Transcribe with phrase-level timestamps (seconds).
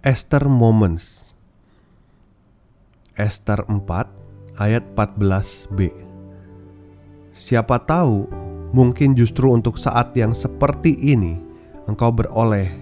[0.00, 1.36] Esther Moments.
[3.20, 3.84] Esther 4
[4.56, 5.92] ayat 14b
[7.36, 8.24] Siapa tahu
[8.72, 11.36] mungkin justru untuk saat yang seperti ini
[11.84, 12.72] engkau beroleh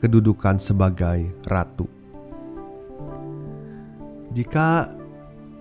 [0.00, 1.84] kedudukan sebagai ratu.
[4.32, 4.96] Jika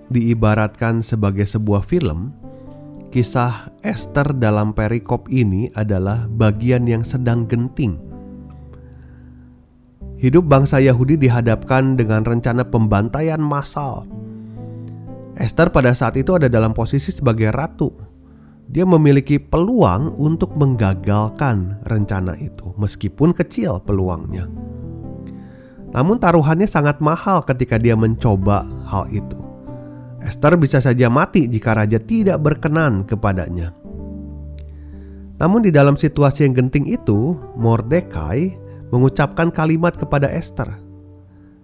[0.08, 2.32] diibaratkan sebagai sebuah film,
[3.12, 8.11] kisah Esther dalam perikop ini adalah bagian yang sedang genting
[10.22, 14.06] hidup bangsa Yahudi dihadapkan dengan rencana pembantaian massal.
[15.42, 17.90] Esther pada saat itu ada dalam posisi sebagai ratu.
[18.70, 24.46] Dia memiliki peluang untuk menggagalkan rencana itu, meskipun kecil peluangnya.
[25.92, 29.36] Namun, taruhannya sangat mahal ketika dia mencoba hal itu.
[30.24, 33.76] Esther bisa saja mati jika raja tidak berkenan kepadanya.
[35.42, 38.61] Namun, di dalam situasi yang genting itu, Mordekai
[38.92, 40.78] mengucapkan kalimat kepada Esther.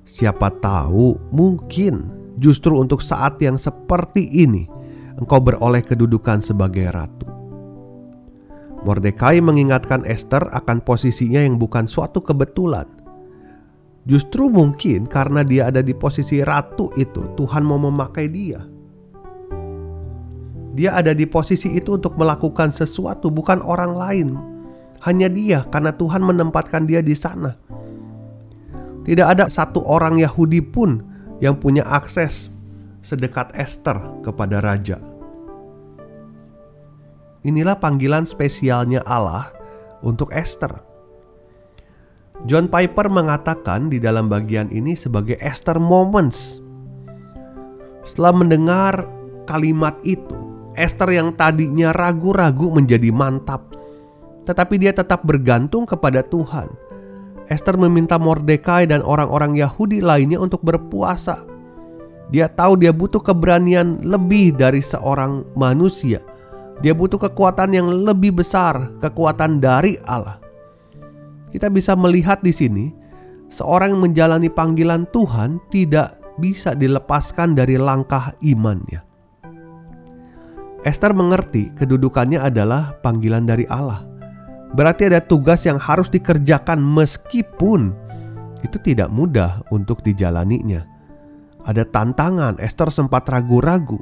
[0.08, 2.08] Siapa tahu mungkin
[2.40, 4.66] justru untuk saat yang seperti ini
[5.20, 7.28] engkau beroleh kedudukan sebagai ratu.
[8.88, 12.88] Mordekai mengingatkan Esther akan posisinya yang bukan suatu kebetulan.
[14.08, 18.64] Justru mungkin karena dia ada di posisi ratu itu, Tuhan mau memakai dia.
[20.78, 24.28] Dia ada di posisi itu untuk melakukan sesuatu, bukan orang lain,
[25.06, 27.54] hanya dia karena Tuhan menempatkan dia di sana.
[29.06, 31.00] Tidak ada satu orang Yahudi pun
[31.40, 32.50] yang punya akses
[33.06, 35.00] sedekat Esther kepada raja.
[37.46, 39.54] Inilah panggilan spesialnya Allah
[40.04, 40.84] untuk Esther.
[42.44, 46.60] John Piper mengatakan di dalam bagian ini sebagai Esther moments.
[48.04, 48.94] Setelah mendengar
[49.48, 50.36] kalimat itu,
[50.76, 53.77] Esther yang tadinya ragu-ragu menjadi mantap
[54.48, 56.72] tetapi dia tetap bergantung kepada Tuhan.
[57.52, 61.44] Esther meminta Mordekai dan orang-orang Yahudi lainnya untuk berpuasa.
[62.32, 66.20] Dia tahu dia butuh keberanian lebih dari seorang manusia.
[66.84, 70.40] Dia butuh kekuatan yang lebih besar, kekuatan dari Allah.
[71.48, 72.92] Kita bisa melihat di sini,
[73.48, 79.02] seorang yang menjalani panggilan Tuhan tidak bisa dilepaskan dari langkah imannya.
[80.84, 84.17] Esther mengerti kedudukannya adalah panggilan dari Allah.
[84.76, 87.96] Berarti ada tugas yang harus dikerjakan meskipun
[88.66, 90.84] itu tidak mudah untuk dijalaninya.
[91.68, 94.00] Ada tantangan, Esther sempat ragu-ragu.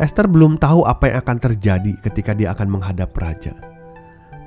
[0.00, 3.52] Esther belum tahu apa yang akan terjadi ketika dia akan menghadap raja.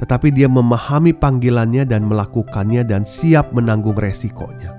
[0.02, 4.74] Tetapi dia memahami panggilannya dan melakukannya dan siap menanggung resikonya.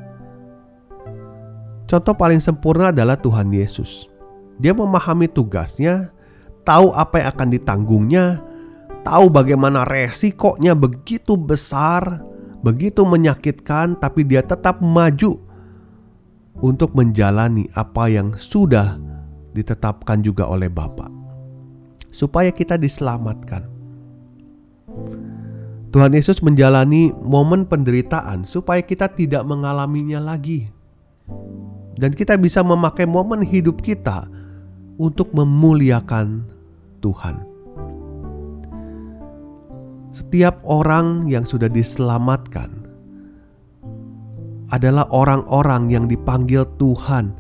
[1.86, 4.10] Contoh paling sempurna adalah Tuhan Yesus.
[4.58, 6.10] Dia memahami tugasnya,
[6.66, 8.42] tahu apa yang akan ditanggungnya,
[9.04, 12.24] tahu bagaimana resikonya begitu besar,
[12.64, 15.38] begitu menyakitkan, tapi dia tetap maju
[16.64, 18.96] untuk menjalani apa yang sudah
[19.52, 21.12] ditetapkan juga oleh Bapa,
[22.08, 23.68] supaya kita diselamatkan.
[25.94, 30.66] Tuhan Yesus menjalani momen penderitaan supaya kita tidak mengalaminya lagi,
[31.94, 34.26] dan kita bisa memakai momen hidup kita
[34.98, 36.50] untuk memuliakan
[36.98, 37.53] Tuhan.
[40.14, 42.70] Setiap orang yang sudah diselamatkan
[44.70, 47.34] adalah orang-orang yang dipanggil Tuhan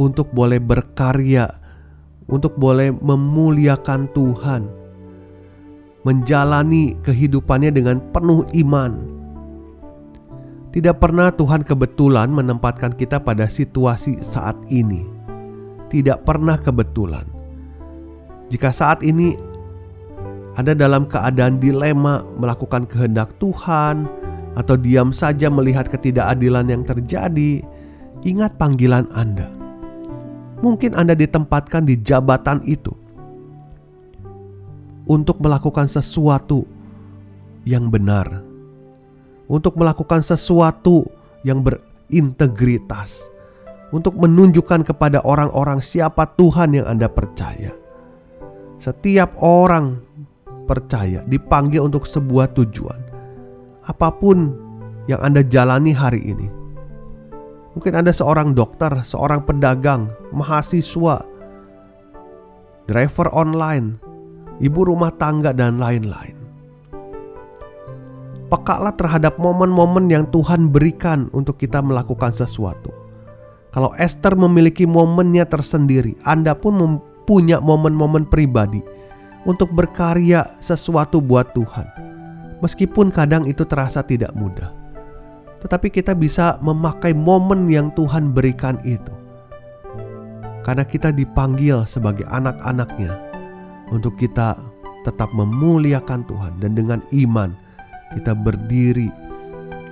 [0.00, 1.52] untuk boleh berkarya,
[2.24, 4.72] untuk boleh memuliakan Tuhan,
[6.08, 8.92] menjalani kehidupannya dengan penuh iman.
[10.72, 15.04] Tidak pernah Tuhan kebetulan menempatkan kita pada situasi saat ini.
[15.92, 17.28] Tidak pernah kebetulan.
[18.48, 19.53] Jika saat ini
[20.54, 24.06] anda dalam keadaan dilema melakukan kehendak Tuhan
[24.54, 27.58] atau diam saja melihat ketidakadilan yang terjadi,
[28.22, 29.50] ingat panggilan Anda.
[30.62, 32.94] Mungkin Anda ditempatkan di jabatan itu
[35.10, 36.62] untuk melakukan sesuatu
[37.66, 38.46] yang benar,
[39.50, 41.02] untuk melakukan sesuatu
[41.42, 43.26] yang berintegritas,
[43.90, 47.74] untuk menunjukkan kepada orang-orang siapa Tuhan yang Anda percaya
[48.84, 50.02] Setiap orang
[50.64, 53.00] percaya dipanggil untuk sebuah tujuan.
[53.84, 54.56] Apa pun
[55.06, 56.48] yang Anda jalani hari ini.
[57.76, 61.26] Mungkin Anda seorang dokter, seorang pedagang, mahasiswa,
[62.86, 63.98] driver online,
[64.62, 66.38] ibu rumah tangga dan lain-lain.
[68.48, 72.94] Pekalah terhadap momen-momen yang Tuhan berikan untuk kita melakukan sesuatu.
[73.74, 78.78] Kalau Esther memiliki momennya tersendiri, Anda pun mempunyai momen-momen pribadi
[79.44, 81.86] untuk berkarya sesuatu buat Tuhan.
[82.64, 84.72] Meskipun kadang itu terasa tidak mudah.
[85.64, 89.12] Tetapi kita bisa memakai momen yang Tuhan berikan itu.
[90.64, 93.12] Karena kita dipanggil sebagai anak-anaknya
[93.92, 94.56] untuk kita
[95.04, 97.52] tetap memuliakan Tuhan dan dengan iman
[98.16, 99.12] kita berdiri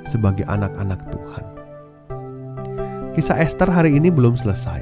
[0.08, 1.44] sebagai anak-anak Tuhan.
[3.12, 4.80] Kisah Esther hari ini belum selesai.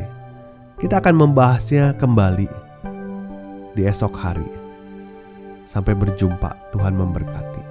[0.79, 2.47] Kita akan membahasnya kembali
[3.75, 4.60] di esok hari.
[5.71, 7.70] Sampai berjumpa, Tuhan memberkati.